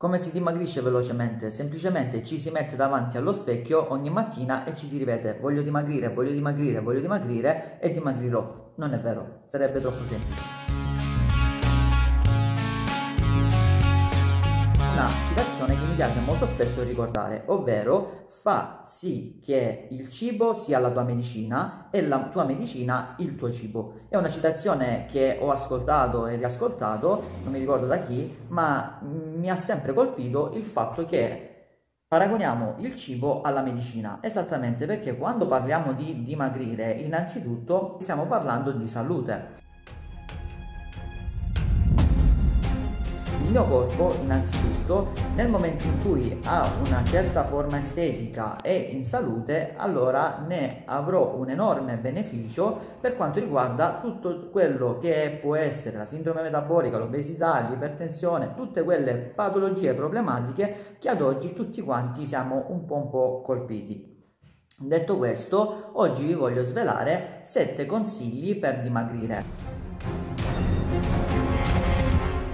[0.00, 1.50] Come si dimagrisce velocemente?
[1.50, 6.10] Semplicemente ci si mette davanti allo specchio ogni mattina e ci si ripete voglio dimagrire,
[6.10, 8.74] voglio dimagrire, voglio dimagrire e dimagrirò.
[8.76, 10.67] Non è vero, sarebbe troppo semplice.
[15.26, 20.90] Citazione che mi piace molto spesso ricordare, ovvero fa sì che il cibo sia la
[20.90, 24.06] tua medicina e la tua medicina il tuo cibo.
[24.08, 29.50] È una citazione che ho ascoltato e riascoltato, non mi ricordo da chi, ma mi
[29.50, 31.48] ha sempre colpito il fatto che
[32.08, 38.86] Paragoniamo il cibo alla medicina, esattamente perché quando parliamo di dimagrire, innanzitutto stiamo parlando di
[38.88, 39.67] salute.
[43.48, 49.06] Il mio corpo, innanzitutto, nel momento in cui ha una certa forma estetica e in
[49.06, 55.96] salute, allora ne avrò un enorme beneficio per quanto riguarda tutto quello che può essere
[55.96, 62.66] la sindrome metabolica, l'obesità, l'ipertensione, tutte quelle patologie problematiche che ad oggi tutti quanti siamo
[62.68, 64.14] un po', un po colpiti.
[64.78, 69.77] Detto questo, oggi vi voglio svelare 7 consigli per dimagrire.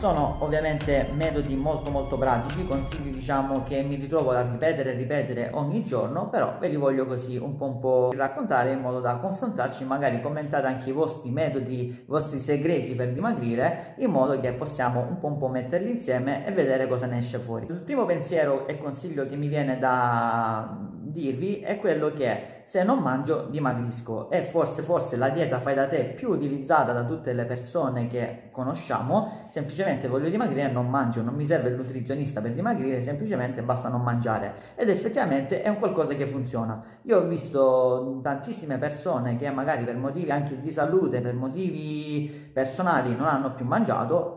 [0.00, 5.50] Sono ovviamente metodi molto molto pratici, consigli diciamo che mi ritrovo a ripetere e ripetere
[5.52, 9.16] ogni giorno, però ve li voglio così un po' un po' raccontare in modo da
[9.16, 14.54] confrontarci, magari commentate anche i vostri metodi, i vostri segreti per dimagrire, in modo che
[14.54, 17.66] possiamo un po' un po' metterli insieme e vedere cosa ne esce fuori.
[17.68, 20.78] Il primo pensiero e consiglio che mi viene da
[21.10, 25.88] dirvi è quello che se non mangio dimagrisco e forse forse la dieta fai da
[25.88, 29.46] te più utilizzata da tutte le persone che conosciamo.
[29.50, 31.22] Semplicemente voglio dimagrire non mangio.
[31.22, 34.54] Non mi serve il nutrizionista per dimagrire semplicemente basta non mangiare.
[34.76, 36.82] Ed effettivamente è un qualcosa che funziona.
[37.02, 43.16] Io ho visto tantissime persone che magari per motivi anche di salute per motivi personali
[43.16, 44.36] non hanno più mangiato.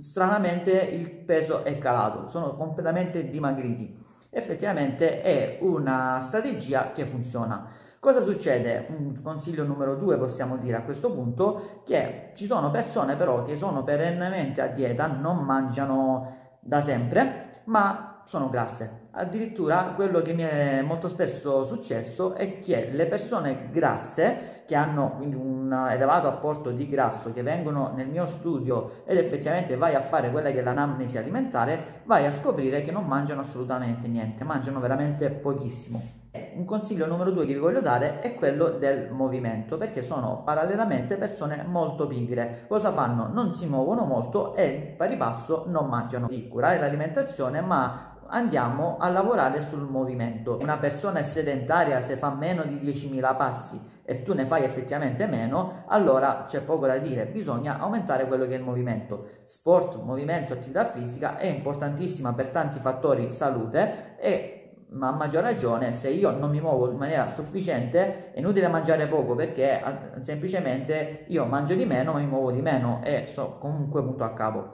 [0.00, 2.28] Stranamente il peso è calato.
[2.28, 7.66] Sono completamente dimagriti effettivamente è una strategia che funziona.
[8.00, 8.86] Cosa succede?
[8.90, 13.56] Un consiglio numero due possiamo dire a questo punto che ci sono persone però che
[13.56, 19.06] sono perennemente a dieta, non mangiano da sempre, ma sono grasse.
[19.12, 25.14] Addirittura quello che mi è molto spesso successo è che le persone grasse che hanno
[25.16, 30.02] quindi un elevato apporto di grasso che vengono nel mio studio ed effettivamente vai a
[30.02, 34.78] fare quella che è l'anamnesi alimentare, vai a scoprire che non mangiano assolutamente niente, mangiano
[34.78, 36.16] veramente pochissimo.
[36.58, 41.16] Un consiglio numero due che vi voglio dare è quello del movimento, perché sono parallelamente
[41.16, 42.64] persone molto pigre.
[42.68, 43.28] Cosa fanno?
[43.32, 46.26] Non si muovono molto e pari passo non mangiano.
[46.26, 50.58] Di curare l'alimentazione, ma andiamo a lavorare sul movimento.
[50.60, 55.26] Una persona è sedentaria se fa meno di 10.000 passi e tu ne fai effettivamente
[55.26, 59.26] meno, allora c'è poco da dire, bisogna aumentare quello che è il movimento.
[59.44, 64.54] Sport, movimento, attività fisica è importantissima per tanti fattori salute e
[64.90, 69.06] ma a maggior ragione se io non mi muovo in maniera sufficiente è inutile mangiare
[69.06, 69.82] poco perché
[70.20, 74.32] semplicemente io mangio di meno ma mi muovo di meno e so comunque punto a
[74.32, 74.70] capo.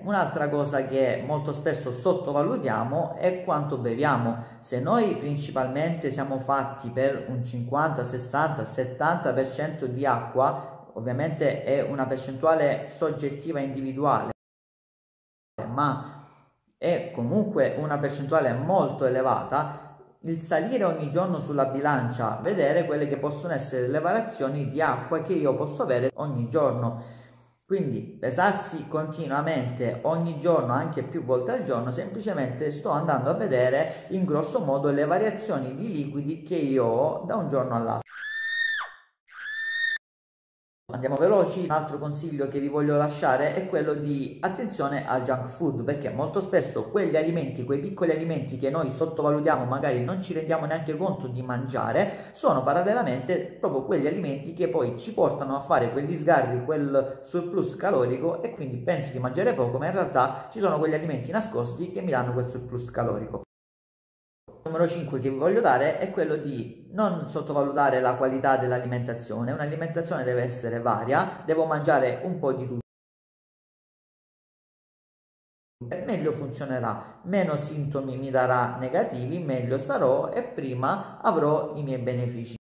[0.00, 4.44] Un'altra cosa che molto spesso sottovalutiamo è quanto beviamo.
[4.60, 12.06] Se noi principalmente siamo fatti per un 50, 60, 70% di acqua, ovviamente è una
[12.06, 14.30] percentuale soggettiva individuale,
[15.66, 16.24] ma
[16.76, 23.18] è comunque una percentuale molto elevata, il salire ogni giorno sulla bilancia, vedere quelle che
[23.18, 27.26] possono essere le variazioni di acqua che io posso avere ogni giorno
[27.68, 34.06] quindi pesarsi continuamente ogni giorno, anche più volte al giorno, semplicemente sto andando a vedere
[34.08, 38.08] in grosso modo le variazioni di liquidi che io ho da un giorno all'altro.
[40.98, 45.46] Andiamo veloci, un altro consiglio che vi voglio lasciare è quello di attenzione al junk
[45.46, 50.32] food perché molto spesso quegli alimenti, quei piccoli alimenti che noi sottovalutiamo, magari non ci
[50.32, 55.60] rendiamo neanche conto di mangiare, sono parallelamente proprio quegli alimenti che poi ci portano a
[55.60, 60.48] fare quegli sgarri, quel surplus calorico e quindi penso di mangiare poco ma in realtà
[60.50, 63.47] ci sono quegli alimenti nascosti che mi danno quel surplus calorico
[64.68, 69.52] numero 5 che vi voglio dare è quello di non sottovalutare la qualità dell'alimentazione.
[69.52, 72.78] Un'alimentazione deve essere varia, devo mangiare un po' di tutto.
[75.86, 82.56] Meglio funzionerà, meno sintomi mi darà negativi, meglio starò e prima avrò i miei benefici.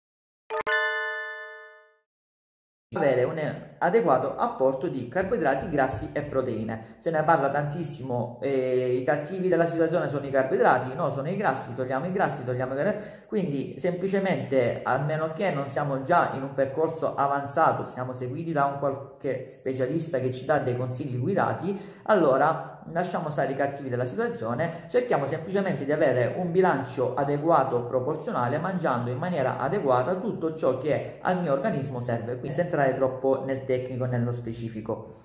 [2.95, 3.37] Avere un
[3.79, 6.95] adeguato apporto di carboidrati, grassi e proteine.
[6.97, 11.35] Se ne parla tantissimo, eh, i cattivi della situazione sono i carboidrati, no, sono i
[11.35, 12.97] grassi, togliamo i grassi, togliamo i grassi,
[13.27, 18.65] quindi semplicemente, a meno che non siamo già in un percorso avanzato, siamo seguiti da
[18.65, 24.05] un qualche specialista che ci dà dei consigli guidati, allora lasciamo stare i cattivi della
[24.05, 30.77] situazione, cerchiamo semplicemente di avere un bilancio adeguato, proporzionale, mangiando in maniera adeguata tutto ciò
[30.77, 35.21] che al mio organismo serve, quindi senza entrare troppo nel tecnico nello specifico.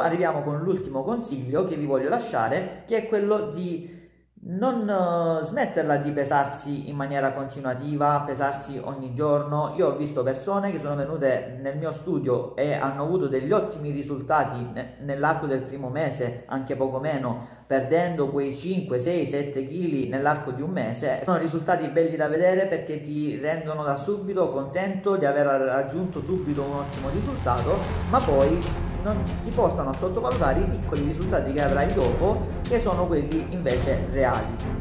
[0.00, 4.01] Arriviamo con l'ultimo consiglio che vi voglio lasciare, che è quello di
[4.44, 9.74] non uh, smetterla di pesarsi in maniera continuativa, pesarsi ogni giorno.
[9.76, 13.90] Io ho visto persone che sono venute nel mio studio e hanno avuto degli ottimi
[13.90, 14.66] risultati
[15.00, 20.62] nell'arco del primo mese, anche poco meno, perdendo quei 5, 6, 7 kg nell'arco di
[20.62, 21.20] un mese.
[21.24, 26.62] Sono risultati belli da vedere perché ti rendono da subito contento di aver raggiunto subito
[26.62, 27.76] un ottimo risultato,
[28.10, 33.06] ma poi non ti portano a sottovalutare i piccoli risultati che avrai dopo, che sono
[33.06, 34.80] quelli invece reali.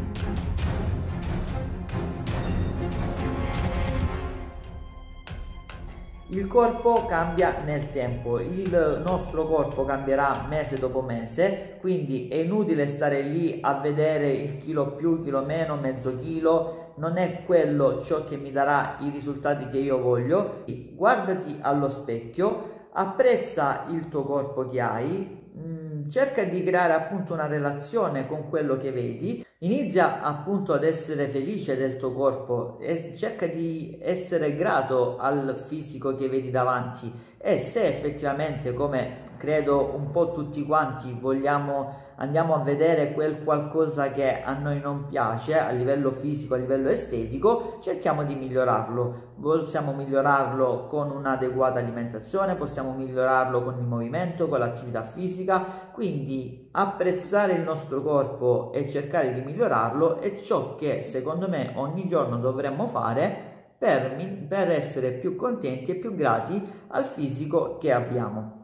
[6.33, 12.87] Il corpo cambia nel tempo, il nostro corpo cambierà mese dopo mese, quindi è inutile
[12.87, 18.23] stare lì a vedere il chilo più, chilo meno, mezzo chilo, non è quello ciò
[18.23, 20.63] che mi darà i risultati che io voglio.
[20.93, 27.47] Guardati allo specchio, apprezza il tuo corpo che hai, mm, cerca di creare appunto una
[27.47, 33.45] relazione con quello che vedi, inizia appunto ad essere felice del tuo corpo e cerca
[33.45, 37.11] di essere grato al fisico che vedi davanti.
[37.37, 44.11] E se effettivamente come credo un po' tutti quanti vogliamo andiamo a vedere quel qualcosa
[44.11, 49.29] che a noi non piace a livello fisico, a livello estetico, cerchiamo di migliorarlo.
[49.41, 57.53] Possiamo migliorarlo con un'adeguata alimentazione, possiamo migliorarlo con il movimento, con l'attività fisica, quindi apprezzare
[57.53, 62.85] il nostro corpo e cercare di migliorarlo è ciò che secondo me ogni giorno dovremmo
[62.85, 63.49] fare
[63.79, 64.15] per,
[64.47, 68.60] per essere più contenti e più grati al fisico che abbiamo.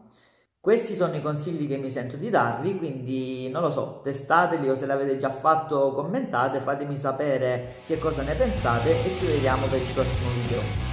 [0.67, 4.75] Questi sono i consigli che mi sento di darvi, quindi non lo so, testateli o
[4.75, 9.79] se l'avete già fatto commentate, fatemi sapere che cosa ne pensate e ci vediamo per
[9.79, 10.86] il prossimo video.